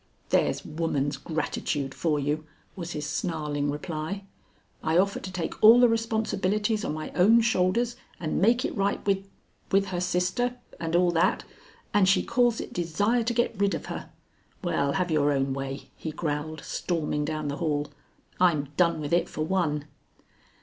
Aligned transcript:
"There's 0.29 0.65
woman's 0.65 1.15
gratitude 1.15 1.93
for 1.93 2.17
you," 2.19 2.43
was 2.75 2.93
his 2.93 3.05
snarling 3.07 3.69
reply. 3.69 4.23
"I 4.81 4.97
offer 4.97 5.19
to 5.19 5.31
take 5.31 5.53
all 5.63 5.79
the 5.79 5.87
responsibilities 5.87 6.83
on 6.83 6.95
my 6.95 7.11
own 7.11 7.41
shoulders 7.41 7.97
and 8.19 8.41
make 8.41 8.65
it 8.65 8.75
right 8.75 9.05
with 9.05 9.29
with 9.71 9.89
her 9.89 9.99
sister, 10.01 10.55
and 10.79 10.95
all 10.95 11.11
that, 11.11 11.43
and 11.93 12.09
she 12.09 12.23
calls 12.23 12.59
it 12.59 12.73
desire 12.73 13.21
to 13.21 13.33
get 13.35 13.53
rid 13.59 13.75
of 13.75 13.85
her. 13.93 14.09
Well, 14.63 14.93
have 14.93 15.11
your 15.11 15.31
own 15.31 15.53
way," 15.53 15.91
he 15.95 16.09
growled, 16.09 16.63
storming 16.63 17.23
down 17.23 17.47
the 17.47 17.57
hall; 17.57 17.91
"I'm 18.39 18.69
done 18.77 19.01
with 19.01 19.13
it 19.13 19.29
for 19.29 19.43
one." 19.45 19.85